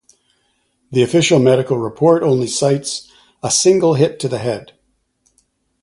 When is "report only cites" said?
1.77-3.07